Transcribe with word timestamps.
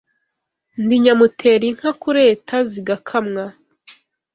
Ndi 0.83 0.95
nyamutera 1.03 1.63
inka 1.71 1.91
kureta 2.01 2.55
zigakamwa 2.69 3.43